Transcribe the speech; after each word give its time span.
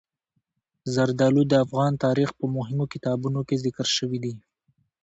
زردالو 0.93 1.41
د 1.47 1.53
افغان 1.65 1.93
تاریخ 2.05 2.29
په 2.39 2.45
مهمو 2.55 2.85
کتابونو 2.93 3.39
کې 3.47 3.55
ذکر 3.65 3.87
شوي 3.97 4.19
دي. 4.23 4.33